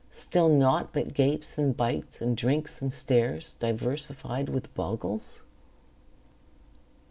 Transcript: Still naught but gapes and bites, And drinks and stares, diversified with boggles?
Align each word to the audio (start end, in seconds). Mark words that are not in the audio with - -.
Still 0.11 0.49
naught 0.49 0.93
but 0.93 1.13
gapes 1.13 1.59
and 1.59 1.77
bites, 1.77 2.21
And 2.21 2.35
drinks 2.35 2.81
and 2.81 2.91
stares, 2.91 3.53
diversified 3.59 4.49
with 4.49 4.73
boggles? 4.73 5.43